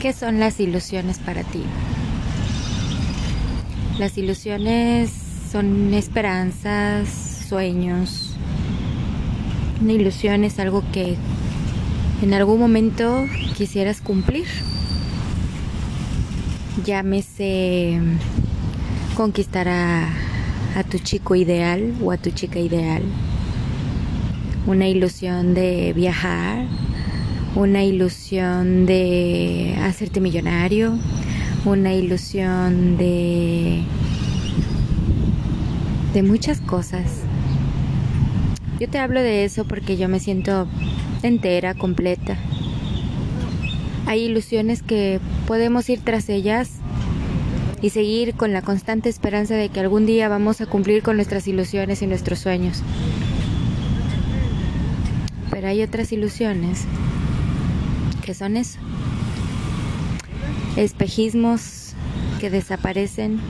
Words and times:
¿Qué 0.00 0.12
son 0.12 0.38
las 0.38 0.60
ilusiones 0.60 1.18
para 1.18 1.42
ti? 1.42 1.64
Las 3.98 4.16
ilusiones 4.16 5.10
son 5.50 5.92
esperanzas, 5.92 7.08
sueños. 7.48 8.36
Una 9.82 9.92
ilusión 9.92 10.44
es 10.44 10.60
algo 10.60 10.84
que 10.92 11.16
en 12.22 12.32
algún 12.32 12.60
momento 12.60 13.26
quisieras 13.56 14.00
cumplir. 14.00 14.46
Llámese 16.84 18.00
conquistar 19.16 19.68
a, 19.68 20.08
a 20.76 20.84
tu 20.84 20.98
chico 21.00 21.34
ideal 21.34 21.92
o 22.04 22.12
a 22.12 22.18
tu 22.18 22.30
chica 22.30 22.60
ideal. 22.60 23.02
Una 24.64 24.86
ilusión 24.86 25.54
de 25.54 25.92
viajar, 25.92 26.66
una 27.54 27.82
ilusión 27.82 28.86
de 28.86 29.76
hacerte 29.82 30.20
millonario, 30.20 30.98
una 31.64 31.92
ilusión 31.94 32.96
de 32.96 33.82
de 36.12 36.22
muchas 36.22 36.60
cosas. 36.60 37.22
Yo 38.80 38.88
te 38.88 38.98
hablo 38.98 39.20
de 39.20 39.44
eso 39.44 39.64
porque 39.64 39.96
yo 39.96 40.08
me 40.08 40.20
siento 40.20 40.66
entera, 41.22 41.74
completa. 41.74 42.36
Hay 44.06 44.22
ilusiones 44.22 44.82
que 44.82 45.20
podemos 45.46 45.88
ir 45.90 46.00
tras 46.02 46.28
ellas 46.28 46.70
y 47.82 47.90
seguir 47.90 48.34
con 48.34 48.52
la 48.52 48.62
constante 48.62 49.08
esperanza 49.08 49.54
de 49.54 49.68
que 49.68 49.80
algún 49.80 50.06
día 50.06 50.28
vamos 50.28 50.60
a 50.60 50.66
cumplir 50.66 51.02
con 51.02 51.16
nuestras 51.16 51.46
ilusiones 51.46 52.02
y 52.02 52.06
nuestros 52.06 52.38
sueños. 52.38 52.82
Pero 55.50 55.68
hay 55.68 55.82
otras 55.82 56.12
ilusiones 56.12 56.86
son 58.34 58.56
eso. 58.56 58.78
Espejismos 60.76 61.94
que 62.40 62.50
desaparecen, 62.50 63.40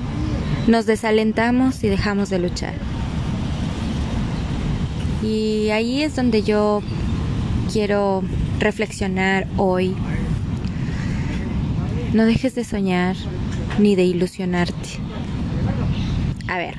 nos 0.67 0.87
desalentamos 0.87 1.85
y 1.85 1.89
dejamos 1.89 2.31
de 2.31 2.39
luchar. 2.39 2.75
Y 5.23 5.71
ahí 5.71 6.03
es 6.03 6.17
donde 6.17 6.43
yo 6.43 6.83
quiero 7.73 8.23
reflexionar 8.59 9.47
hoy. 9.57 9.95
No 12.13 12.25
dejes 12.25 12.55
de 12.55 12.65
soñar 12.65 13.17
ni 13.79 13.95
de 13.95 14.05
ilusionarte. 14.05 14.89
A 16.47 16.57
ver, 16.57 16.77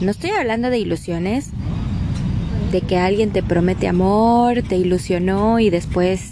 no 0.00 0.10
estoy 0.10 0.30
hablando 0.30 0.70
de 0.70 0.78
ilusiones, 0.78 1.50
de 2.70 2.80
que 2.80 2.98
alguien 2.98 3.30
te 3.30 3.42
promete 3.42 3.88
amor, 3.88 4.62
te 4.62 4.76
ilusionó 4.76 5.58
y 5.58 5.70
después 5.70 6.31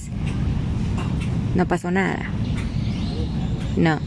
no 1.54 1.66
pasó 1.66 1.90
nada. 1.90 2.30
No. 3.76 3.98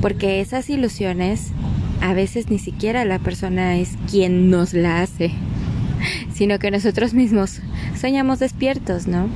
Porque 0.00 0.40
esas 0.40 0.68
ilusiones 0.70 1.52
a 2.00 2.14
veces 2.14 2.50
ni 2.50 2.58
siquiera 2.58 3.04
la 3.04 3.18
persona 3.18 3.76
es 3.76 3.96
quien 4.10 4.50
nos 4.50 4.74
la 4.74 5.02
hace, 5.02 5.32
sino 6.32 6.58
que 6.58 6.70
nosotros 6.70 7.14
mismos 7.14 7.60
soñamos 7.98 8.40
despiertos, 8.40 9.06
¿no? 9.06 9.28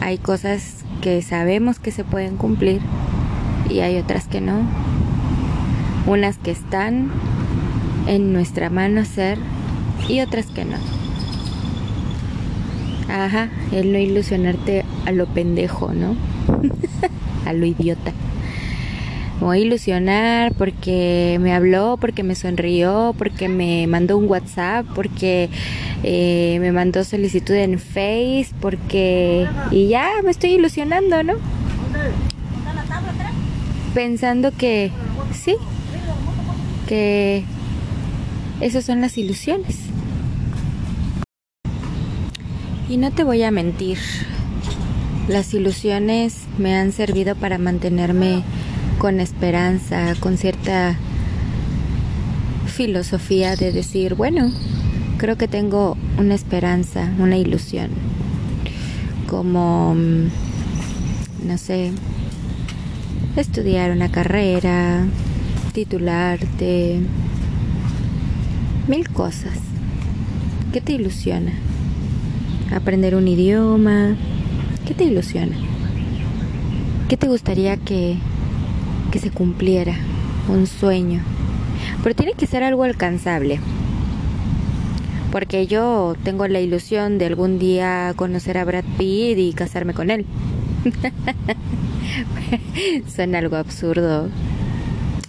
Hay 0.00 0.18
cosas 0.18 0.84
que 1.02 1.20
sabemos 1.22 1.78
que 1.78 1.90
se 1.90 2.04
pueden 2.04 2.36
cumplir 2.36 2.80
y 3.70 3.80
hay 3.80 3.98
otras 3.98 4.26
que 4.26 4.40
no. 4.40 4.62
Unas 6.06 6.38
que 6.38 6.50
están 6.50 7.10
en 8.06 8.32
nuestra 8.32 8.70
mano 8.70 9.00
hacer 9.00 9.38
y 10.08 10.20
otras 10.20 10.46
que 10.46 10.64
no. 10.64 11.03
Ajá, 13.08 13.50
el 13.72 13.92
no 13.92 13.98
ilusionarte 13.98 14.84
a 15.06 15.12
lo 15.12 15.26
pendejo, 15.26 15.92
¿no? 15.92 16.16
a 17.46 17.52
lo 17.52 17.66
idiota. 17.66 18.12
Voy 19.40 19.58
a 19.58 19.60
ilusionar 19.60 20.54
porque 20.54 21.38
me 21.40 21.52
habló, 21.52 21.98
porque 22.00 22.22
me 22.22 22.34
sonrió, 22.34 23.14
porque 23.18 23.48
me 23.48 23.86
mandó 23.86 24.16
un 24.16 24.26
WhatsApp, 24.26 24.86
porque 24.94 25.50
eh, 26.02 26.56
me 26.60 26.72
mandó 26.72 27.04
solicitud 27.04 27.54
en 27.54 27.78
Face, 27.78 28.48
porque... 28.60 29.46
Y 29.70 29.88
ya 29.88 30.10
me 30.22 30.30
estoy 30.30 30.52
ilusionando, 30.52 31.22
¿no? 31.24 31.34
Pensando 33.92 34.50
que 34.52 34.90
sí, 35.32 35.56
que 36.88 37.44
esas 38.60 38.84
son 38.84 39.00
las 39.00 39.18
ilusiones. 39.18 39.78
Y 42.86 42.98
no 42.98 43.10
te 43.10 43.24
voy 43.24 43.42
a 43.42 43.50
mentir, 43.50 43.98
las 45.26 45.54
ilusiones 45.54 46.42
me 46.58 46.76
han 46.76 46.92
servido 46.92 47.34
para 47.34 47.56
mantenerme 47.56 48.42
con 48.98 49.20
esperanza, 49.20 50.14
con 50.20 50.36
cierta 50.36 50.98
filosofía 52.66 53.56
de 53.56 53.72
decir, 53.72 54.14
bueno, 54.16 54.50
creo 55.16 55.38
que 55.38 55.48
tengo 55.48 55.96
una 56.18 56.34
esperanza, 56.34 57.10
una 57.18 57.38
ilusión, 57.38 57.88
como, 59.30 59.94
mm, 59.94 60.28
no 61.46 61.56
sé, 61.56 61.90
estudiar 63.34 63.92
una 63.92 64.10
carrera, 64.10 65.06
titularte, 65.72 67.00
mil 68.88 69.08
cosas. 69.08 69.58
¿Qué 70.70 70.82
te 70.82 70.92
ilusiona? 70.92 71.52
Aprender 72.74 73.14
un 73.14 73.28
idioma. 73.28 74.16
¿Qué 74.86 74.94
te 74.94 75.04
ilusiona? 75.04 75.56
¿Qué 77.08 77.16
te 77.16 77.28
gustaría 77.28 77.76
que, 77.76 78.16
que 79.12 79.18
se 79.18 79.30
cumpliera? 79.30 79.94
Un 80.48 80.66
sueño. 80.66 81.22
Pero 82.02 82.14
tiene 82.14 82.34
que 82.34 82.46
ser 82.46 82.62
algo 82.62 82.82
alcanzable. 82.82 83.60
Porque 85.32 85.66
yo 85.66 86.14
tengo 86.22 86.46
la 86.48 86.60
ilusión 86.60 87.18
de 87.18 87.26
algún 87.26 87.58
día 87.58 88.12
conocer 88.16 88.58
a 88.58 88.64
Brad 88.64 88.84
Pitt 88.98 89.38
y 89.38 89.52
casarme 89.52 89.94
con 89.94 90.10
él. 90.10 90.26
Suena 93.14 93.38
algo 93.38 93.56
absurdo. 93.56 94.28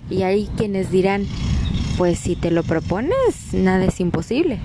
Y 0.10 0.22
hay 0.22 0.48
quienes 0.58 0.92
dirán, 0.92 1.26
pues 1.98 2.20
si 2.20 2.36
te 2.36 2.52
lo 2.52 2.64
propones, 2.64 3.54
nada 3.54 3.86
es 3.86 4.00
imposible. 4.00 4.60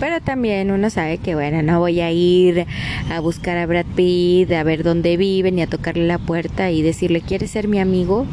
Pero 0.00 0.20
también 0.20 0.70
uno 0.70 0.90
sabe 0.90 1.18
que, 1.18 1.34
bueno, 1.34 1.62
no 1.62 1.78
voy 1.78 2.00
a 2.00 2.10
ir 2.10 2.66
a 3.10 3.20
buscar 3.20 3.56
a 3.56 3.66
Brad 3.66 3.86
Pitt, 3.94 4.50
a 4.52 4.62
ver 4.62 4.82
dónde 4.82 5.16
vive, 5.16 5.52
ni 5.52 5.62
a 5.62 5.66
tocarle 5.66 6.06
la 6.06 6.18
puerta 6.18 6.70
y 6.70 6.82
decirle, 6.82 7.20
¿quieres 7.20 7.52
ser 7.52 7.68
mi 7.68 7.78
amigo? 7.78 8.26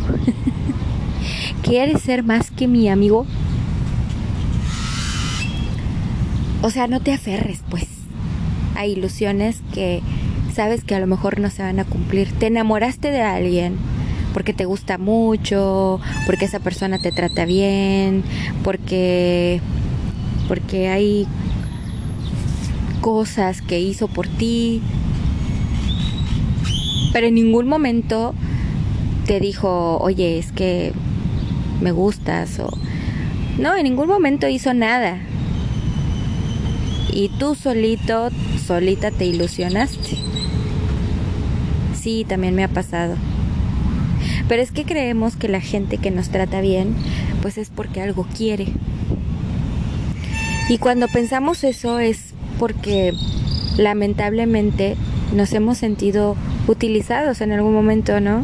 ¿Quieres 1.63 2.01
ser 2.01 2.23
más 2.23 2.49
que 2.49 2.67
mi 2.67 2.89
amigo? 2.89 3.27
O 6.63 6.69
sea, 6.69 6.88
no 6.88 6.99
te 6.99 7.13
aferres, 7.13 7.61
pues, 7.69 7.88
a 8.75 8.85
ilusiones 8.85 9.61
que 9.73 10.01
sabes 10.53 10.83
que 10.83 10.95
a 10.95 10.99
lo 10.99 11.07
mejor 11.07 11.39
no 11.39 11.49
se 11.49 11.63
van 11.63 11.79
a 11.79 11.85
cumplir. 11.85 12.31
Te 12.33 12.47
enamoraste 12.47 13.11
de 13.11 13.22
alguien 13.22 13.78
porque 14.33 14.53
te 14.53 14.66
gusta 14.66 14.97
mucho, 14.97 15.99
porque 16.25 16.45
esa 16.45 16.59
persona 16.59 16.99
te 16.99 17.11
trata 17.11 17.45
bien, 17.45 18.23
porque 18.63 19.61
porque 20.47 20.89
hay 20.89 21.28
cosas 23.01 23.62
que 23.62 23.79
hizo 23.79 24.07
por 24.07 24.28
ti, 24.28 24.81
pero 27.12 27.28
en 27.28 27.35
ningún 27.35 27.67
momento 27.67 28.34
te 29.25 29.39
dijo, 29.39 29.97
oye, 29.97 30.39
es 30.39 30.51
que 30.51 30.94
me 31.81 31.91
gustas 31.91 32.59
o... 32.59 32.69
No, 33.57 33.75
en 33.75 33.84
ningún 33.84 34.07
momento 34.07 34.47
hizo 34.47 34.73
nada. 34.73 35.19
Y 37.11 37.29
tú 37.38 37.56
solito, 37.56 38.29
solita 38.66 39.11
te 39.11 39.25
ilusionaste. 39.25 40.17
Sí, 41.99 42.25
también 42.28 42.55
me 42.55 42.64
ha 42.64 42.70
pasado. 42.70 43.16
Pero 44.47 44.61
es 44.61 44.72
que 44.72 44.85
creemos 44.85 45.35
que 45.35 45.49
la 45.49 45.59
gente 45.59 45.97
que 45.97 46.11
nos 46.11 46.29
trata 46.29 46.61
bien, 46.61 46.96
pues 47.41 47.58
es 47.58 47.70
porque 47.70 48.02
algo 48.02 48.25
quiere. 48.35 48.67
Y 50.70 50.78
cuando 50.78 51.08
pensamos 51.09 51.64
eso 51.66 51.99
es 51.99 52.30
porque 52.61 53.16
lamentablemente 53.75 54.96
nos 55.34 55.52
hemos 55.52 55.79
sentido 55.79 56.35
utilizados 56.67 57.41
en 57.41 57.52
algún 57.52 57.73
momento, 57.73 58.19
¿no? 58.19 58.43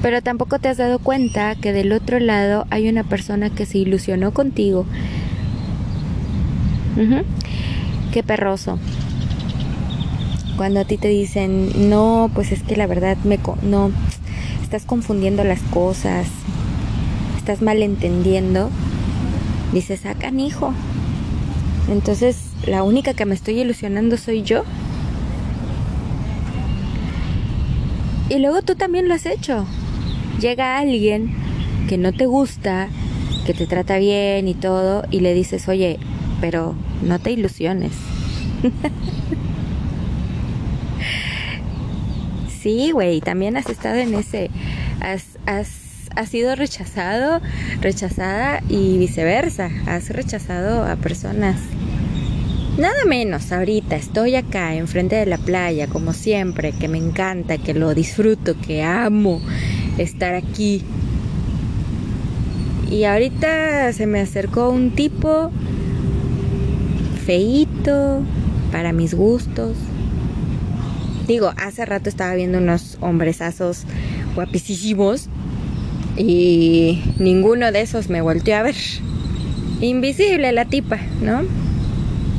Pero 0.00 0.22
tampoco 0.22 0.60
te 0.60 0.68
has 0.68 0.76
dado 0.76 1.00
cuenta 1.00 1.56
que 1.56 1.72
del 1.72 1.90
otro 1.90 2.20
lado 2.20 2.66
hay 2.70 2.88
una 2.88 3.02
persona 3.02 3.50
que 3.50 3.66
se 3.66 3.78
ilusionó 3.78 4.30
contigo. 4.30 4.86
Qué 8.12 8.22
perroso. 8.22 8.78
Cuando 10.56 10.78
a 10.78 10.84
ti 10.84 10.98
te 10.98 11.08
dicen, 11.08 11.90
no, 11.90 12.30
pues 12.32 12.52
es 12.52 12.62
que 12.62 12.76
la 12.76 12.86
verdad 12.86 13.16
me 13.24 13.40
no, 13.62 13.90
estás 14.62 14.84
confundiendo 14.84 15.42
las 15.42 15.62
cosas, 15.62 16.28
estás 17.38 17.60
malentendiendo 17.60 18.70
dices, 19.72 20.02
ah, 20.06 20.14
hijo 20.36 20.72
Entonces, 21.88 22.36
la 22.66 22.82
única 22.82 23.14
que 23.14 23.24
me 23.24 23.34
estoy 23.34 23.60
ilusionando 23.60 24.16
soy 24.16 24.42
yo. 24.42 24.64
Y 28.28 28.38
luego 28.38 28.62
tú 28.62 28.74
también 28.74 29.08
lo 29.08 29.14
has 29.14 29.26
hecho. 29.26 29.66
Llega 30.40 30.78
alguien 30.78 31.34
que 31.88 31.98
no 31.98 32.12
te 32.12 32.26
gusta, 32.26 32.88
que 33.46 33.52
te 33.52 33.66
trata 33.66 33.98
bien 33.98 34.48
y 34.48 34.54
todo, 34.54 35.04
y 35.10 35.20
le 35.20 35.34
dices, 35.34 35.68
oye, 35.68 35.98
pero 36.40 36.74
no 37.02 37.18
te 37.18 37.32
ilusiones. 37.32 37.92
sí, 42.62 42.92
güey, 42.92 43.20
también 43.20 43.56
has 43.56 43.68
estado 43.68 43.96
en 43.96 44.14
ese, 44.14 44.50
has, 45.00 45.38
has, 45.46 45.81
has 46.16 46.28
sido 46.28 46.54
rechazado, 46.54 47.40
rechazada 47.80 48.62
y 48.68 48.98
viceversa, 48.98 49.70
has 49.86 50.10
rechazado 50.10 50.84
a 50.84 50.96
personas. 50.96 51.56
Nada 52.78 53.04
menos, 53.06 53.52
ahorita 53.52 53.96
estoy 53.96 54.34
acá 54.34 54.74
enfrente 54.74 55.16
de 55.16 55.26
la 55.26 55.36
playa, 55.36 55.88
como 55.88 56.14
siempre, 56.14 56.72
que 56.72 56.88
me 56.88 56.98
encanta, 56.98 57.58
que 57.58 57.74
lo 57.74 57.94
disfruto, 57.94 58.58
que 58.58 58.82
amo 58.82 59.42
estar 59.98 60.34
aquí. 60.34 60.82
Y 62.90 63.04
ahorita 63.04 63.92
se 63.92 64.06
me 64.06 64.20
acercó 64.20 64.70
un 64.70 64.90
tipo 64.92 65.50
feito 67.26 68.22
para 68.70 68.92
mis 68.92 69.14
gustos. 69.14 69.76
Digo, 71.26 71.52
hace 71.56 71.84
rato 71.84 72.08
estaba 72.08 72.34
viendo 72.34 72.58
unos 72.58 72.96
hombresazos 73.00 73.84
guapísimos 74.34 75.28
y 76.16 77.02
ninguno 77.18 77.72
de 77.72 77.80
esos 77.80 78.08
me 78.08 78.20
volteó 78.20 78.56
a 78.56 78.62
ver. 78.62 78.76
Invisible 79.80 80.52
la 80.52 80.64
tipa, 80.64 80.98
¿no? 81.20 81.42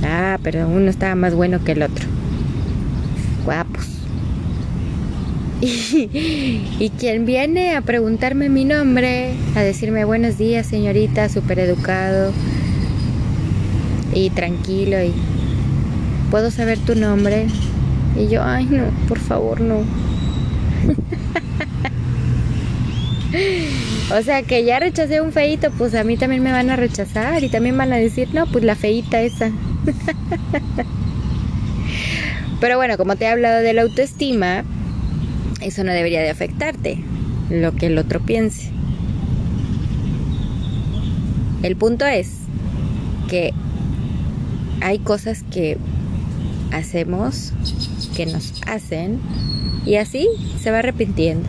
Ah, 0.04 0.38
pero 0.44 0.68
uno 0.68 0.90
estaba 0.90 1.16
más 1.16 1.36
bueno 1.36 1.64
que 1.64 1.74
el 1.74 1.84
otro. 1.84 2.08
Guapos. 3.46 3.88
Y, 5.66 6.60
y, 6.78 6.90
quien 6.90 7.26
viene 7.26 7.74
a 7.78 7.80
preguntarme 7.80 8.50
mi 8.50 8.66
nombre, 8.66 9.34
a 9.56 9.62
decirme 9.62 10.04
buenos 10.04 10.38
días, 10.38 10.68
señorita, 10.68 11.30
súper 11.30 11.60
educado, 11.60 12.34
y 14.14 14.30
tranquilo 14.30 15.02
y 15.02 15.14
puedo 16.32 16.52
saber 16.52 16.80
tu 16.80 16.96
nombre. 16.96 17.48
Y 18.18 18.28
yo, 18.28 18.44
ay 18.44 18.66
no, 18.66 18.84
por 19.08 19.20
favor 19.20 19.62
no. 19.62 19.78
o 24.12 24.22
sea 24.22 24.44
que 24.44 24.64
ya 24.64 24.80
rechacé 24.80 25.22
un 25.22 25.32
feito, 25.32 25.72
pues 25.72 25.96
a 25.96 26.04
mí 26.04 26.18
también 26.18 26.44
me 26.44 26.52
van 26.52 26.70
a 26.70 26.76
rechazar 26.76 27.44
y 27.44 27.50
también 27.50 27.78
van 27.78 27.92
a 27.94 27.98
decir, 27.98 28.30
no, 28.34 28.46
pues 28.48 28.64
la 28.64 28.76
feita 28.76 29.22
esa. 29.22 29.52
Pero 32.60 32.78
bueno, 32.78 32.98
como 32.98 33.16
te 33.16 33.26
he 33.26 33.28
hablado 33.28 33.62
de 33.62 33.74
la 33.74 33.82
autoestima, 33.82 34.64
eso 35.62 35.84
no 35.84 35.92
debería 35.92 36.22
de 36.22 36.30
afectarte, 36.30 37.04
lo 37.50 37.74
que 37.76 37.88
el 37.88 37.98
otro 37.98 38.22
piense. 38.22 38.72
El 41.62 41.76
punto 41.76 42.06
es 42.06 42.40
que 43.30 43.54
hay 44.82 45.00
cosas 45.00 45.44
que 45.44 45.78
hacemos, 46.72 47.54
que 48.16 48.26
nos 48.26 48.62
hacen, 48.68 49.20
y 49.86 49.96
así 49.96 50.28
se 50.62 50.72
va 50.72 50.80
arrepintiendo. 50.80 51.48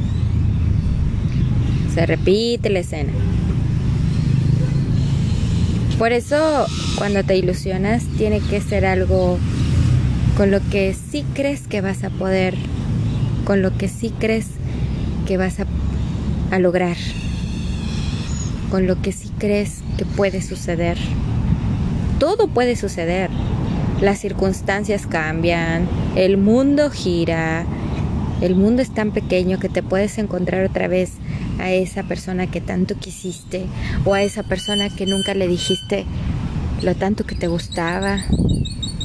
Se 1.94 2.06
repite 2.06 2.70
la 2.70 2.80
escena. 2.80 3.12
Por 5.98 6.12
eso 6.12 6.66
cuando 6.98 7.22
te 7.22 7.36
ilusionas 7.36 8.04
tiene 8.18 8.40
que 8.40 8.60
ser 8.60 8.84
algo 8.84 9.38
con 10.36 10.50
lo 10.50 10.60
que 10.70 10.94
sí 10.94 11.24
crees 11.34 11.68
que 11.68 11.80
vas 11.80 12.02
a 12.02 12.10
poder, 12.10 12.54
con 13.44 13.62
lo 13.62 13.76
que 13.78 13.88
sí 13.88 14.12
crees 14.18 14.48
que 15.26 15.36
vas 15.36 15.60
a, 15.60 15.66
a 16.50 16.58
lograr, 16.58 16.96
con 18.70 18.86
lo 18.88 19.00
que 19.00 19.12
sí 19.12 19.30
crees 19.38 19.82
que 19.96 20.04
puede 20.04 20.42
suceder 20.42 20.98
todo 22.18 22.48
puede 22.48 22.74
suceder. 22.74 23.28
Las 24.00 24.18
circunstancias 24.18 25.06
cambian, 25.06 25.86
el 26.16 26.36
mundo 26.36 26.90
gira, 26.90 27.66
el 28.40 28.56
mundo 28.56 28.80
es 28.80 28.90
tan 28.90 29.12
pequeño 29.12 29.58
que 29.58 29.68
te 29.68 29.82
puedes 29.82 30.16
encontrar 30.18 30.64
otra 30.64 30.88
vez 30.88 31.12
a 31.58 31.70
esa 31.70 32.02
persona 32.02 32.46
que 32.46 32.60
tanto 32.60 32.96
quisiste 32.96 33.66
o 34.04 34.14
a 34.14 34.22
esa 34.22 34.42
persona 34.42 34.88
que 34.90 35.06
nunca 35.06 35.34
le 35.34 35.48
dijiste 35.48 36.04
lo 36.82 36.94
tanto 36.94 37.24
que 37.24 37.34
te 37.34 37.46
gustaba, 37.46 38.18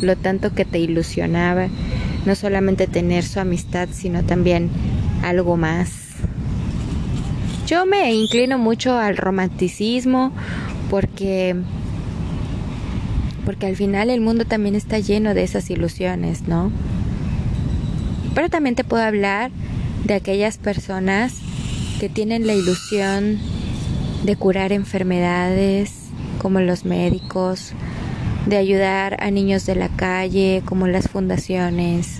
lo 0.02 0.18
tanto 0.18 0.54
que 0.54 0.66
te 0.66 0.80
ilusionaba, 0.80 1.68
no 2.26 2.36
solamente 2.36 2.88
tener 2.88 3.24
su 3.24 3.40
amistad, 3.40 3.90
sino 3.92 4.24
también 4.24 4.70
algo 5.24 5.58
más. 5.58 5.92
Yo 7.68 7.86
me 7.86 8.12
inclino 8.14 8.58
mucho 8.58 8.98
al 8.98 9.16
romanticismo 9.16 10.32
porque 10.90 11.56
porque 13.46 13.66
al 13.66 13.76
final 13.76 14.10
el 14.10 14.22
mundo 14.22 14.46
también 14.46 14.76
está 14.76 15.00
lleno 15.00 15.34
de 15.34 15.44
esas 15.44 15.70
ilusiones, 15.72 16.48
¿no? 16.48 16.72
Pero 18.36 18.50
también 18.50 18.76
te 18.76 18.84
puedo 18.84 19.04
hablar 19.04 19.50
de 20.04 20.14
aquellas 20.14 20.58
personas 20.58 21.36
que 22.00 22.10
tienen 22.10 22.48
la 22.48 22.54
ilusión 22.54 23.40
de 24.24 24.36
curar 24.36 24.72
enfermedades, 24.72 26.06
como 26.42 26.60
los 26.60 26.86
médicos, 26.86 27.74
de 28.46 28.58
ayudar 28.58 29.22
a 29.22 29.32
niños 29.32 29.66
de 29.66 29.76
la 29.76 29.90
calle, 29.90 30.64
como 30.66 30.88
las 30.88 31.10
fundaciones, 31.10 32.20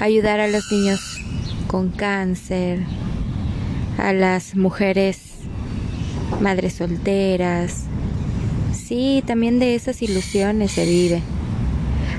ayudar 0.00 0.40
a 0.40 0.48
los 0.48 0.70
niños 0.70 1.00
con 1.66 1.90
cáncer, 1.90 2.84
a 3.98 4.12
las 4.12 4.56
mujeres 4.56 5.20
madres 6.40 6.74
solteras, 6.74 7.86
Sí, 8.86 9.24
también 9.26 9.58
de 9.58 9.74
esas 9.74 10.00
ilusiones 10.00 10.70
se 10.70 10.84
vive. 10.84 11.20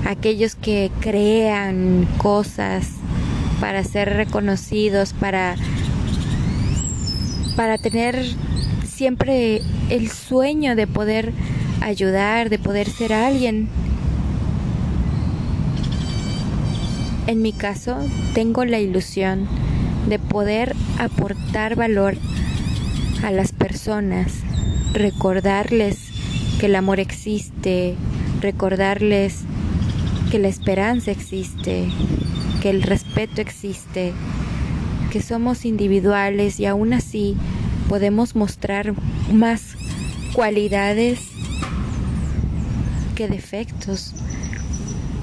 Aquellos 0.05 0.55
que 0.55 0.91
crean 0.99 2.05
cosas 2.17 2.89
para 3.61 3.85
ser 3.85 4.15
reconocidos, 4.15 5.13
para, 5.13 5.55
para 7.57 7.79
tener 7.79 8.23
siempre 8.87 9.63
el 9.89 10.11
sueño 10.11 10.75
de 10.75 10.85
poder 10.85 11.33
ayudar, 11.81 12.49
de 12.49 12.59
poder 12.59 12.87
ser 12.87 13.13
alguien. 13.13 13.67
En 17.25 17.41
mi 17.41 17.53
caso, 17.53 17.97
tengo 18.35 18.63
la 18.63 18.79
ilusión 18.79 19.47
de 20.07 20.19
poder 20.19 20.75
aportar 20.99 21.75
valor 21.75 22.15
a 23.23 23.31
las 23.31 23.53
personas, 23.53 24.33
recordarles 24.93 25.97
que 26.59 26.67
el 26.67 26.75
amor 26.75 26.99
existe, 26.99 27.95
recordarles 28.39 29.45
que 30.29 30.37
la 30.37 30.47
esperanza 30.47 31.09
existe, 31.09 31.87
que 32.61 32.69
el 32.69 32.83
respeto 32.83 33.41
existe, 33.41 34.13
que 35.11 35.21
somos 35.21 35.65
individuales 35.65 36.59
y 36.59 36.65
aún 36.65 36.93
así 36.93 37.35
podemos 37.89 38.35
mostrar 38.35 38.93
más 39.31 39.75
cualidades 40.33 41.19
que 43.15 43.27
defectos, 43.27 44.13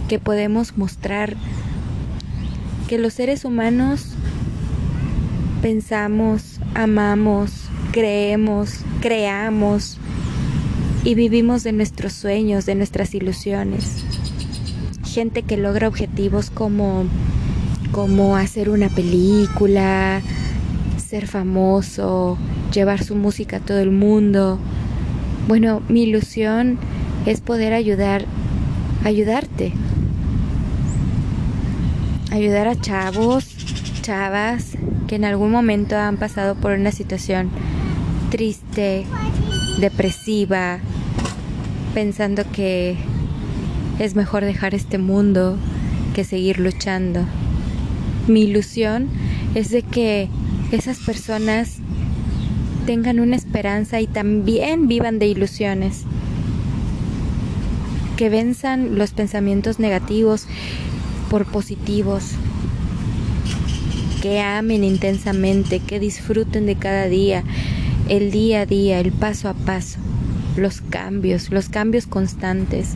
que 0.09 0.19
podemos 0.19 0.77
mostrar 0.77 1.37
que 2.89 2.99
los 2.99 3.15
seres 3.15 3.45
humanos 3.45 4.15
pensamos, 5.63 6.61
amamos, 6.75 7.53
creemos, 7.93 8.81
creamos, 9.01 9.99
y 11.05 11.15
vivimos 11.15 11.63
de 11.63 11.73
nuestros 11.73 12.15
sueños, 12.15 12.65
de 12.65 12.75
nuestras 12.75 13.15
ilusiones. 13.15 14.05
Gente 15.05 15.43
que 15.43 15.59
logra 15.59 15.87
objetivos 15.87 16.51
como, 16.51 17.05
como 17.95 18.37
hacer 18.37 18.71
una 18.71 18.89
película, 18.89 20.21
ser 20.97 21.29
famoso, 21.29 22.37
llevar 22.73 23.05
su 23.05 23.15
música 23.15 23.59
a 23.59 23.61
todo 23.61 23.79
el 23.79 23.93
mundo. 23.93 24.59
Bueno, 25.47 25.81
mi 25.89 26.03
ilusión 26.03 26.77
es 27.25 27.41
poder 27.41 27.73
ayudar, 27.73 28.25
ayudarte. 29.05 29.73
Ayudar 32.33 32.67
a 32.67 32.75
chavos, 32.75 33.55
chavas 34.03 34.73
que 35.07 35.15
en 35.15 35.25
algún 35.25 35.53
momento 35.53 35.97
han 35.97 36.17
pasado 36.17 36.57
por 36.57 36.73
una 36.73 36.91
situación 36.91 37.49
triste, 38.31 39.07
depresiva, 39.79 40.81
pensando 41.95 42.43
que 42.51 42.97
es 44.01 44.17
mejor 44.17 44.45
dejar 44.45 44.75
este 44.75 44.99
mundo 44.99 45.57
que 46.13 46.25
seguir 46.25 46.59
luchando. 46.59 47.25
Mi 48.27 48.43
ilusión 48.43 49.09
es 49.55 49.71
de 49.71 49.83
que 49.83 50.29
esas 50.73 50.99
personas 50.99 51.79
tengan 52.87 53.21
una 53.21 53.37
esperanza 53.37 54.01
y 54.01 54.07
también 54.07 54.89
vivan 54.89 55.19
de 55.19 55.27
ilusiones. 55.27 56.05
que 58.17 58.29
venzan 58.29 58.97
los 58.97 59.11
pensamientos 59.13 59.79
negativos 59.79 60.47
por 61.31 61.47
positivos, 61.47 62.33
que 64.23 64.41
amen 64.41 64.85
intensamente, 64.85 65.81
que 65.81 65.99
disfruten 65.99 66.67
de 66.67 66.77
cada 66.77 67.09
día, 67.09 67.43
el 68.09 68.31
día 68.31 68.63
a 68.63 68.67
día, 68.67 69.01
el 69.01 69.13
paso 69.13 69.49
a 69.49 69.55
paso, 69.55 69.99
los 70.57 70.81
cambios, 70.81 71.51
los 71.51 71.69
cambios 71.69 72.07
constantes. 72.07 72.91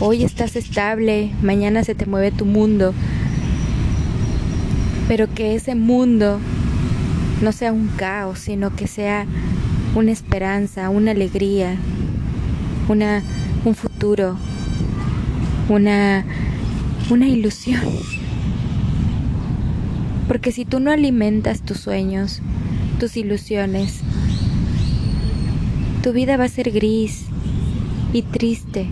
Hoy 0.00 0.24
estás 0.24 0.56
estable, 0.56 1.32
mañana 1.42 1.84
se 1.84 1.94
te 1.94 2.06
mueve 2.06 2.30
tu 2.30 2.44
mundo, 2.44 2.94
pero 5.12 5.28
que 5.28 5.54
ese 5.54 5.74
mundo 5.74 6.40
no 7.42 7.52
sea 7.52 7.70
un 7.70 7.88
caos, 7.88 8.38
sino 8.38 8.74
que 8.74 8.86
sea 8.86 9.26
una 9.94 10.10
esperanza, 10.10 10.88
una 10.88 11.10
alegría, 11.10 11.76
una, 12.88 13.22
un 13.66 13.74
futuro, 13.74 14.38
una, 15.68 16.24
una 17.10 17.28
ilusión. 17.28 17.82
Porque 20.28 20.50
si 20.50 20.64
tú 20.64 20.80
no 20.80 20.90
alimentas 20.90 21.60
tus 21.60 21.76
sueños, 21.76 22.40
tus 22.98 23.14
ilusiones, 23.18 24.00
tu 26.02 26.14
vida 26.14 26.38
va 26.38 26.44
a 26.44 26.48
ser 26.48 26.70
gris 26.70 27.26
y 28.14 28.22
triste. 28.22 28.86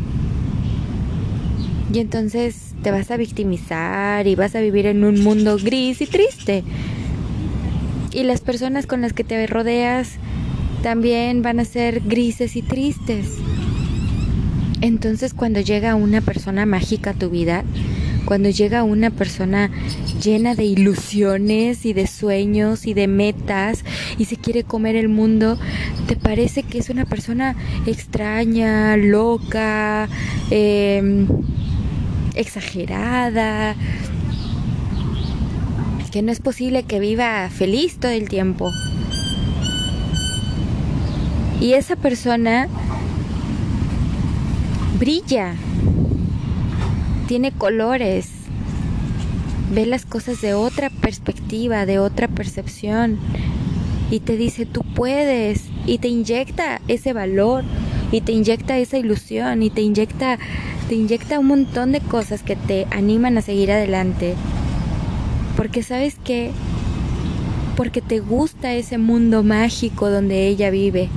Y 1.90 1.98
entonces 1.98 2.69
te 2.82 2.90
vas 2.90 3.10
a 3.10 3.16
victimizar 3.16 4.26
y 4.26 4.34
vas 4.34 4.54
a 4.54 4.60
vivir 4.60 4.86
en 4.86 5.04
un 5.04 5.22
mundo 5.22 5.56
gris 5.62 6.00
y 6.00 6.06
triste. 6.06 6.64
Y 8.12 8.24
las 8.24 8.40
personas 8.40 8.86
con 8.86 9.00
las 9.00 9.12
que 9.12 9.24
te 9.24 9.46
rodeas 9.46 10.14
también 10.82 11.42
van 11.42 11.60
a 11.60 11.64
ser 11.64 12.00
grises 12.00 12.56
y 12.56 12.62
tristes. 12.62 13.38
Entonces 14.80 15.34
cuando 15.34 15.60
llega 15.60 15.94
una 15.94 16.20
persona 16.20 16.64
mágica 16.64 17.10
a 17.10 17.14
tu 17.14 17.28
vida, 17.28 17.64
cuando 18.24 18.48
llega 18.48 18.82
una 18.82 19.10
persona 19.10 19.70
llena 20.22 20.54
de 20.54 20.64
ilusiones 20.64 21.84
y 21.84 21.92
de 21.92 22.06
sueños 22.06 22.86
y 22.86 22.94
de 22.94 23.08
metas 23.08 23.84
y 24.18 24.26
se 24.26 24.36
quiere 24.36 24.64
comer 24.64 24.96
el 24.96 25.08
mundo, 25.08 25.58
te 26.06 26.16
parece 26.16 26.62
que 26.62 26.78
es 26.78 26.90
una 26.90 27.06
persona 27.06 27.56
extraña, 27.86 28.96
loca, 28.96 30.08
em, 30.50 31.26
exagerada, 32.40 33.76
que 36.10 36.22
no 36.22 36.32
es 36.32 36.40
posible 36.40 36.82
que 36.82 36.98
viva 36.98 37.48
feliz 37.50 37.98
todo 37.98 38.10
el 38.10 38.28
tiempo. 38.28 38.70
Y 41.60 41.74
esa 41.74 41.96
persona 41.96 42.68
brilla, 44.98 45.54
tiene 47.28 47.52
colores, 47.52 48.28
ve 49.72 49.86
las 49.86 50.04
cosas 50.04 50.40
de 50.40 50.54
otra 50.54 50.90
perspectiva, 50.90 51.86
de 51.86 51.98
otra 51.98 52.28
percepción 52.28 53.18
y 54.10 54.20
te 54.20 54.36
dice 54.36 54.66
tú 54.66 54.82
puedes 54.94 55.64
y 55.86 55.98
te 55.98 56.08
inyecta 56.08 56.80
ese 56.88 57.12
valor 57.12 57.64
y 58.10 58.22
te 58.22 58.32
inyecta 58.32 58.76
esa 58.78 58.98
ilusión 58.98 59.62
y 59.62 59.70
te 59.70 59.82
inyecta 59.82 60.38
te 60.90 60.96
inyecta 60.96 61.38
un 61.38 61.46
montón 61.46 61.92
de 61.92 62.00
cosas 62.00 62.42
que 62.42 62.56
te 62.56 62.88
animan 62.90 63.38
a 63.38 63.42
seguir 63.42 63.70
adelante. 63.70 64.34
Porque 65.56 65.84
sabes 65.84 66.16
que 66.24 66.50
porque 67.76 68.02
te 68.02 68.18
gusta 68.18 68.74
ese 68.74 68.98
mundo 68.98 69.44
mágico 69.44 70.10
donde 70.10 70.48
ella 70.48 70.68
vive. 70.70 71.08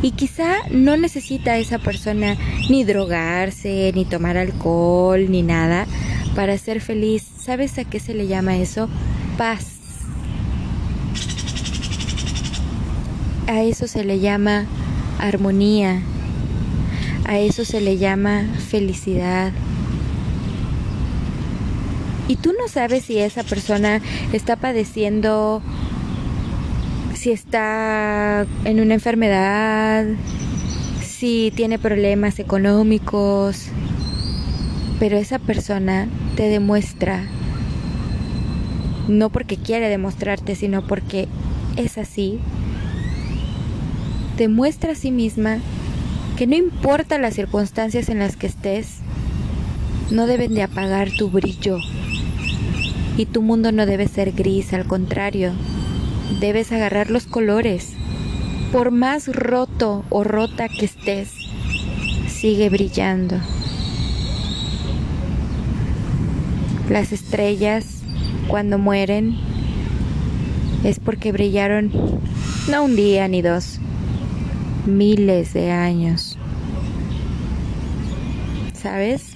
Y 0.00 0.12
quizá 0.12 0.54
no 0.70 0.96
necesita 0.96 1.58
esa 1.58 1.78
persona 1.78 2.38
ni 2.70 2.84
drogarse, 2.84 3.92
ni 3.94 4.06
tomar 4.06 4.38
alcohol, 4.38 5.30
ni 5.30 5.42
nada 5.42 5.86
para 6.34 6.56
ser 6.56 6.80
feliz. 6.80 7.22
¿Sabes 7.36 7.78
a 7.78 7.84
qué 7.84 8.00
se 8.00 8.14
le 8.14 8.28
llama 8.28 8.56
eso? 8.56 8.88
Paz. 9.36 9.76
A 13.46 13.62
eso 13.62 13.88
se 13.88 14.04
le 14.04 14.20
llama 14.20 14.64
armonía. 15.18 16.00
A 17.26 17.38
eso 17.38 17.64
se 17.64 17.80
le 17.80 17.98
llama 17.98 18.44
felicidad. 18.68 19.52
Y 22.28 22.36
tú 22.36 22.52
no 22.58 22.68
sabes 22.68 23.04
si 23.04 23.18
esa 23.18 23.42
persona 23.42 24.00
está 24.32 24.56
padeciendo 24.56 25.62
si 27.16 27.32
está 27.32 28.46
en 28.64 28.78
una 28.78 28.94
enfermedad, 28.94 30.04
si 31.02 31.52
tiene 31.56 31.78
problemas 31.78 32.38
económicos, 32.38 33.68
pero 35.00 35.16
esa 35.16 35.38
persona 35.38 36.08
te 36.36 36.44
demuestra, 36.44 37.24
no 39.08 39.30
porque 39.30 39.56
quiere 39.56 39.88
demostrarte, 39.88 40.54
sino 40.54 40.86
porque 40.86 41.26
es 41.76 41.96
así, 41.98 42.38
demuestra 44.36 44.92
a 44.92 44.94
sí 44.94 45.10
misma 45.10 45.58
que 46.36 46.46
no 46.46 46.54
importa 46.54 47.18
las 47.18 47.34
circunstancias 47.34 48.10
en 48.10 48.18
las 48.18 48.36
que 48.36 48.46
estés, 48.46 48.98
no 50.10 50.26
deben 50.26 50.54
de 50.54 50.62
apagar 50.62 51.10
tu 51.10 51.30
brillo 51.30 51.78
y 53.16 53.24
tu 53.24 53.40
mundo 53.40 53.72
no 53.72 53.86
debe 53.86 54.06
ser 54.06 54.32
gris, 54.32 54.74
al 54.74 54.86
contrario, 54.86 55.52
debes 56.38 56.72
agarrar 56.72 57.10
los 57.10 57.26
colores. 57.26 57.94
Por 58.70 58.90
más 58.90 59.28
roto 59.28 60.04
o 60.10 60.24
rota 60.24 60.68
que 60.68 60.84
estés, 60.84 61.30
sigue 62.28 62.68
brillando. 62.68 63.40
Las 66.90 67.12
estrellas, 67.12 68.02
cuando 68.48 68.76
mueren, 68.76 69.36
es 70.84 71.00
porque 71.00 71.32
brillaron 71.32 71.90
no 72.68 72.84
un 72.84 72.96
día 72.96 73.26
ni 73.28 73.40
dos, 73.40 73.80
miles 74.86 75.52
de 75.52 75.70
años. 75.70 76.38
¿Sabes? 78.74 79.32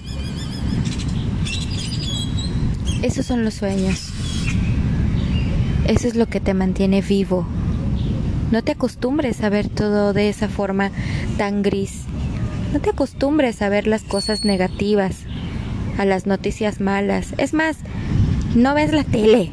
Esos 3.01 3.25
son 3.25 3.43
los 3.43 3.55
sueños. 3.55 4.11
Eso 5.87 6.07
es 6.07 6.15
lo 6.15 6.27
que 6.27 6.39
te 6.39 6.53
mantiene 6.53 7.01
vivo. 7.01 7.47
No 8.51 8.63
te 8.63 8.73
acostumbres 8.73 9.41
a 9.43 9.49
ver 9.49 9.69
todo 9.69 10.13
de 10.13 10.29
esa 10.29 10.47
forma 10.47 10.91
tan 11.37 11.63
gris. 11.63 12.03
No 12.73 12.79
te 12.79 12.91
acostumbres 12.91 13.61
a 13.61 13.69
ver 13.69 13.87
las 13.87 14.03
cosas 14.03 14.45
negativas, 14.45 15.23
a 15.97 16.05
las 16.05 16.25
noticias 16.25 16.79
malas. 16.79 17.33
Es 17.37 17.53
más, 17.53 17.77
no 18.55 18.73
ves 18.73 18.93
la 18.93 19.03
tele, 19.03 19.51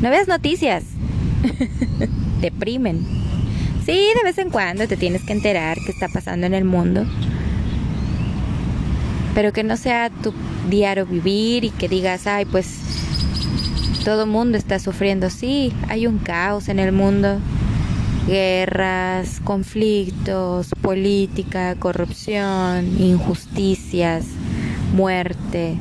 no 0.00 0.10
ves 0.10 0.28
noticias. 0.28 0.84
Deprimen. 2.40 3.25
Sí, 3.86 4.08
de 4.16 4.24
vez 4.24 4.36
en 4.38 4.50
cuando 4.50 4.88
te 4.88 4.96
tienes 4.96 5.22
que 5.22 5.32
enterar 5.32 5.78
qué 5.78 5.92
está 5.92 6.08
pasando 6.08 6.44
en 6.44 6.54
el 6.54 6.64
mundo. 6.64 7.06
Pero 9.32 9.52
que 9.52 9.62
no 9.62 9.76
sea 9.76 10.10
tu 10.10 10.34
diario 10.68 11.06
vivir 11.06 11.62
y 11.62 11.70
que 11.70 11.88
digas, 11.88 12.26
ay, 12.26 12.46
pues 12.46 12.80
todo 14.04 14.26
mundo 14.26 14.58
está 14.58 14.80
sufriendo. 14.80 15.30
Sí, 15.30 15.72
hay 15.88 16.08
un 16.08 16.18
caos 16.18 16.68
en 16.68 16.80
el 16.80 16.90
mundo. 16.90 17.38
Guerras, 18.26 19.40
conflictos, 19.44 20.70
política, 20.82 21.76
corrupción, 21.76 23.00
injusticias, 23.00 24.24
muerte. 24.96 25.76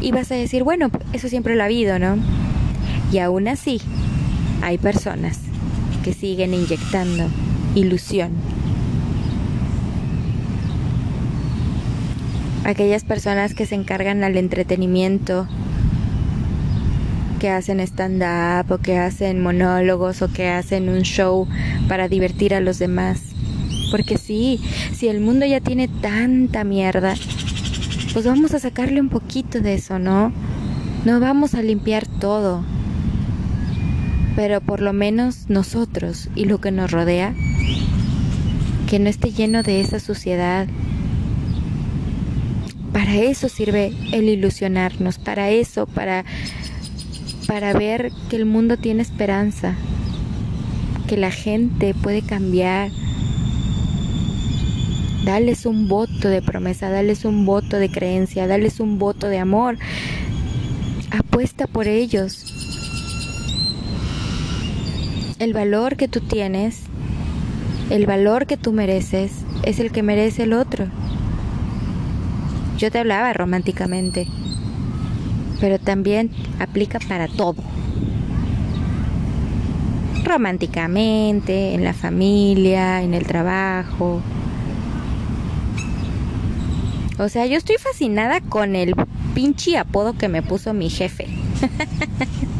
Y 0.00 0.10
vas 0.12 0.32
a 0.32 0.36
decir, 0.36 0.62
bueno, 0.64 0.90
eso 1.12 1.28
siempre 1.28 1.54
lo 1.54 1.64
ha 1.64 1.66
habido, 1.66 1.98
¿no? 1.98 2.16
Y 3.12 3.18
aún 3.18 3.46
así, 3.48 3.82
hay 4.62 4.78
personas 4.78 5.40
que 6.04 6.12
siguen 6.12 6.54
inyectando 6.54 7.28
ilusión 7.74 8.32
aquellas 12.68 13.02
personas 13.02 13.54
que 13.54 13.64
se 13.64 13.74
encargan 13.74 14.22
al 14.24 14.36
entretenimiento, 14.36 15.48
que 17.40 17.48
hacen 17.48 17.80
stand-up 17.80 18.70
o 18.70 18.78
que 18.78 18.98
hacen 18.98 19.42
monólogos 19.42 20.20
o 20.20 20.30
que 20.30 20.48
hacen 20.48 20.90
un 20.90 21.00
show 21.00 21.48
para 21.88 22.08
divertir 22.08 22.54
a 22.54 22.60
los 22.60 22.78
demás. 22.78 23.22
Porque 23.90 24.18
sí, 24.18 24.60
si 24.92 25.08
el 25.08 25.20
mundo 25.20 25.46
ya 25.46 25.60
tiene 25.60 25.88
tanta 25.88 26.62
mierda, 26.62 27.14
pues 28.12 28.26
vamos 28.26 28.52
a 28.52 28.58
sacarle 28.58 29.00
un 29.00 29.08
poquito 29.08 29.60
de 29.60 29.74
eso, 29.74 29.98
¿no? 29.98 30.30
No 31.06 31.20
vamos 31.20 31.54
a 31.54 31.62
limpiar 31.62 32.06
todo. 32.06 32.64
Pero 34.38 34.60
por 34.60 34.80
lo 34.80 34.92
menos 34.92 35.46
nosotros 35.48 36.28
y 36.36 36.44
lo 36.44 36.60
que 36.60 36.70
nos 36.70 36.92
rodea, 36.92 37.34
que 38.88 39.00
no 39.00 39.10
esté 39.10 39.32
lleno 39.32 39.64
de 39.64 39.80
esa 39.80 39.98
suciedad, 39.98 40.68
para 42.92 43.16
eso 43.16 43.48
sirve 43.48 43.92
el 44.12 44.28
ilusionarnos, 44.28 45.18
para 45.18 45.50
eso, 45.50 45.86
para, 45.86 46.24
para 47.48 47.72
ver 47.72 48.12
que 48.30 48.36
el 48.36 48.46
mundo 48.46 48.76
tiene 48.76 49.02
esperanza, 49.02 49.74
que 51.08 51.16
la 51.16 51.32
gente 51.32 51.92
puede 51.92 52.22
cambiar, 52.22 52.92
Dales 55.24 55.66
un 55.66 55.88
voto 55.88 56.28
de 56.28 56.42
promesa, 56.42 56.90
dales 56.90 57.24
un 57.24 57.44
voto 57.44 57.76
de 57.76 57.90
creencia, 57.90 58.46
dales 58.46 58.78
un 58.78 59.00
voto 59.00 59.28
de 59.28 59.38
amor. 59.38 59.76
Apuesta 61.10 61.66
por 61.66 61.88
ellos. 61.88 62.57
El 65.38 65.52
valor 65.52 65.96
que 65.96 66.08
tú 66.08 66.20
tienes, 66.20 66.82
el 67.90 68.06
valor 68.06 68.46
que 68.46 68.56
tú 68.56 68.72
mereces, 68.72 69.32
es 69.62 69.78
el 69.78 69.92
que 69.92 70.02
merece 70.02 70.42
el 70.42 70.52
otro. 70.52 70.86
Yo 72.76 72.90
te 72.90 72.98
hablaba 72.98 73.32
románticamente, 73.32 74.26
pero 75.60 75.78
también 75.78 76.30
aplica 76.58 76.98
para 76.98 77.28
todo 77.28 77.62
románticamente, 80.24 81.74
en 81.74 81.84
la 81.84 81.94
familia, 81.94 83.02
en 83.02 83.14
el 83.14 83.24
trabajo. 83.24 84.20
O 87.18 87.28
sea, 87.28 87.46
yo 87.46 87.56
estoy 87.56 87.76
fascinada 87.78 88.40
con 88.40 88.76
el 88.76 88.94
pinche 89.34 89.78
apodo 89.78 90.12
que 90.12 90.28
me 90.28 90.42
puso 90.42 90.74
mi 90.74 90.90
jefe. 90.90 91.26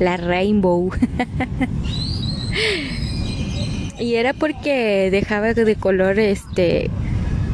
la 0.00 0.16
Rainbow. 0.16 0.90
y 4.00 4.14
era 4.14 4.32
porque 4.32 5.10
dejaba 5.12 5.54
de 5.54 5.76
color 5.76 6.18
este 6.18 6.90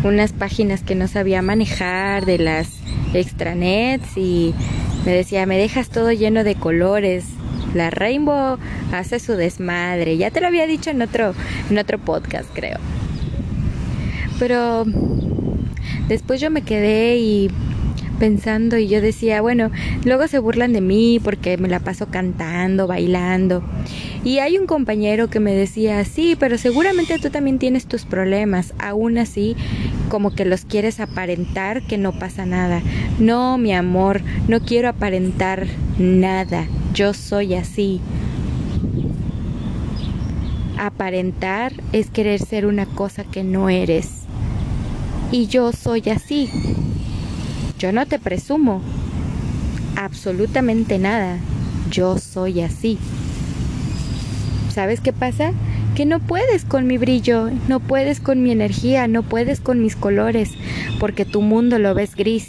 unas 0.05 0.33
páginas 0.33 0.83
que 0.83 0.95
no 0.95 1.09
sabía 1.09 1.43
manejar 1.43 2.25
de 2.25 2.39
las 2.39 2.69
extranets 3.13 4.17
y 4.17 4.55
me 5.05 5.13
decía, 5.13 5.45
"Me 5.45 5.59
dejas 5.59 5.91
todo 5.91 6.13
lleno 6.13 6.45
de 6.45 6.55
colores." 6.55 7.27
La 7.75 7.91
Rainbow 7.91 8.59
hace 8.93 9.19
su 9.19 9.33
desmadre. 9.33 10.17
Ya 10.17 10.31
te 10.31 10.41
lo 10.41 10.47
había 10.47 10.67
dicho 10.67 10.91
en 10.91 11.03
otro, 11.03 11.35
en 11.69 11.77
otro 11.77 11.99
podcast, 11.99 12.49
creo. 12.55 12.79
Pero 14.39 14.85
después 16.09 16.41
yo 16.41 16.51
me 16.51 16.63
quedé 16.63 17.19
y 17.19 17.51
pensando 18.17 18.77
y 18.79 18.89
yo 18.89 19.01
decía, 19.01 19.41
bueno, 19.41 19.71
luego 20.05 20.27
se 20.29 20.39
burlan 20.39 20.73
de 20.73 20.81
mí 20.81 21.21
porque 21.23 21.57
me 21.57 21.69
la 21.69 21.81
paso 21.81 22.07
cantando, 22.07 22.87
bailando. 22.87 23.63
Y 24.25 24.41
hay 24.41 24.59
un 24.59 24.67
compañero 24.67 25.31
que 25.31 25.39
me 25.39 25.55
decía, 25.55 26.05
sí, 26.05 26.37
pero 26.39 26.59
seguramente 26.59 27.19
tú 27.19 27.31
también 27.31 27.59
tienes 27.59 27.87
tus 27.87 28.05
problemas. 28.05 28.75
Aún 28.79 29.19
así, 29.19 29.57
como 30.09 30.35
que 30.35 30.45
los 30.45 30.65
quieres 30.65 30.99
aparentar 30.99 31.83
que 31.83 31.99
no 31.99 32.13
pasa 32.13 32.45
nada. 32.45 32.83
No, 33.21 33.57
mi 33.57 33.73
amor, 33.73 34.23
no 34.49 34.61
quiero 34.61 34.89
aparentar 34.89 35.67
nada. 35.99 36.67
Yo 36.93 37.15
soy 37.15 37.55
así. 37.55 38.01
Aparentar 40.79 41.73
es 41.93 42.11
querer 42.11 42.41
ser 42.41 42.67
una 42.67 42.87
cosa 42.87 43.25
que 43.25 43.45
no 43.45 43.69
eres. 43.69 44.23
Y 45.31 45.47
yo 45.47 45.73
soy 45.73 46.03
así. 46.11 46.51
Yo 47.87 47.93
no 47.93 48.05
te 48.05 48.19
presumo 48.19 48.83
absolutamente 49.95 50.99
nada. 50.99 51.39
Yo 51.89 52.19
soy 52.19 52.61
así. 52.61 52.99
¿Sabes 54.75 55.01
qué 55.01 55.13
pasa? 55.13 55.53
Que 55.95 56.05
no 56.05 56.19
puedes 56.19 56.65
con 56.65 56.89
mi 56.89 56.99
brillo, 56.99 57.49
no 57.69 57.79
puedes 57.79 58.19
con 58.19 58.43
mi 58.43 58.51
energía, 58.51 59.07
no 59.07 59.23
puedes 59.23 59.61
con 59.61 59.81
mis 59.81 59.95
colores, 59.95 60.55
porque 60.99 61.25
tu 61.25 61.43
mundo 61.43 61.79
lo 61.79 61.95
ves 61.95 62.17
gris. 62.17 62.49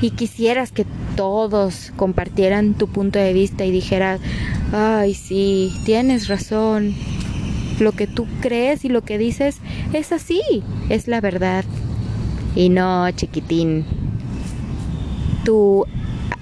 Y 0.00 0.12
quisieras 0.12 0.72
que 0.72 0.86
todos 1.14 1.92
compartieran 1.96 2.72
tu 2.72 2.88
punto 2.88 3.18
de 3.18 3.34
vista 3.34 3.66
y 3.66 3.70
dijeran, 3.70 4.18
ay, 4.72 5.12
sí, 5.12 5.74
tienes 5.84 6.28
razón. 6.28 6.94
Lo 7.80 7.92
que 7.92 8.06
tú 8.06 8.26
crees 8.40 8.86
y 8.86 8.88
lo 8.88 9.02
que 9.02 9.18
dices 9.18 9.58
es 9.92 10.10
así, 10.10 10.40
es 10.88 11.06
la 11.06 11.20
verdad. 11.20 11.66
Y 12.56 12.70
no, 12.70 13.10
chiquitín, 13.10 13.84
tu 15.46 15.86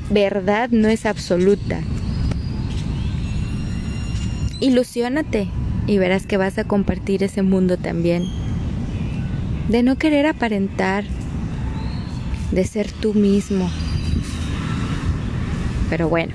verdad 0.09 0.71
no 0.71 0.88
es 0.88 1.05
absoluta. 1.05 1.81
Ilusiónate 4.61 5.47
y 5.87 5.99
verás 5.99 6.27
que 6.27 6.38
vas 6.38 6.57
a 6.57 6.64
compartir 6.64 7.23
ese 7.23 7.43
mundo 7.43 7.77
también. 7.77 8.25
De 9.69 9.83
no 9.83 9.97
querer 9.97 10.25
aparentar, 10.25 11.05
de 12.51 12.64
ser 12.64 12.90
tú 12.93 13.12
mismo. 13.12 13.71
Pero 15.90 16.09
bueno, 16.09 16.33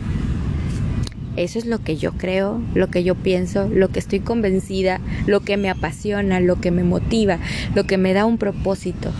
eso 1.37 1.57
es 1.57 1.65
lo 1.65 1.79
que 1.79 1.97
yo 1.97 2.11
creo, 2.11 2.61
lo 2.75 2.91
que 2.91 3.03
yo 3.03 3.15
pienso, 3.15 3.67
lo 3.67 3.89
que 3.89 3.97
estoy 3.97 4.19
convencida, 4.19 5.01
lo 5.25 5.39
que 5.39 5.57
me 5.57 5.71
apasiona, 5.71 6.39
lo 6.39 6.61
que 6.61 6.69
me 6.69 6.83
motiva, 6.83 7.39
lo 7.73 7.85
que 7.85 7.97
me 7.97 8.13
da 8.13 8.25
un 8.25 8.37
propósito. 8.37 9.11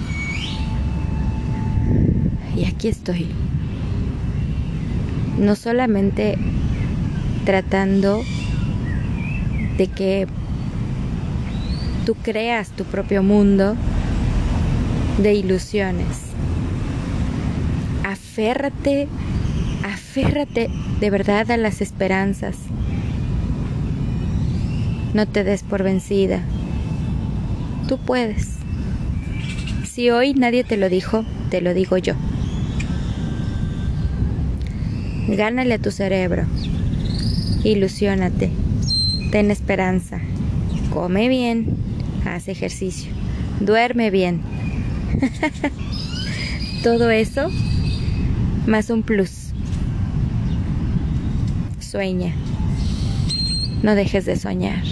Y 2.60 2.66
aquí 2.66 2.90
estoy. 2.90 3.26
No 5.38 5.56
solamente 5.56 6.38
tratando 7.46 8.22
de 9.78 9.88
que 9.88 10.28
tú 12.06 12.16
creas 12.16 12.72
tu 12.72 12.84
propio 12.84 13.24
mundo 13.24 13.78
de 15.24 15.36
ilusiones. 15.36 16.34
Aférrate, 18.04 19.08
aférrate 19.86 20.70
de 21.00 21.10
verdad 21.10 21.50
a 21.52 21.56
las 21.56 21.80
esperanzas. 21.80 22.58
No 25.14 25.26
te 25.28 25.46
des 25.46 25.64
por 25.64 25.84
vencida. 25.84 26.42
Tú 27.88 27.98
puedes. 28.00 28.58
Si 29.90 30.10
hoy 30.10 30.34
nadie 30.34 30.66
te 30.66 30.76
lo 30.76 30.90
dijo, 30.90 31.24
te 31.50 31.62
lo 31.62 31.74
digo 31.74 31.98
yo. 31.98 32.16
Gánale 35.36 35.76
a 35.76 35.80
tu 35.80 35.92
cerebro. 35.92 36.46
Ilusiónate. 37.64 38.52
Ten 39.32 39.52
esperanza. 39.52 40.20
Come 40.92 41.30
bien. 41.30 41.78
Haz 42.26 42.48
ejercicio. 42.48 43.12
Duerme 43.60 44.10
bien. 44.10 44.42
Todo 46.84 47.10
eso 47.12 47.50
más 48.66 48.90
un 48.90 49.04
plus. 49.04 49.54
Sueña. 51.80 52.34
No 53.84 53.96
dejes 53.96 54.26
de 54.26 54.36
soñar. 54.36 54.84